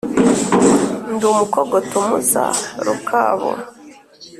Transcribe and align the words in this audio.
ndi 1.13 1.23
umukogoto 1.31 1.97
mu 2.07 2.17
za 2.31 2.45
rukabu 2.85 3.51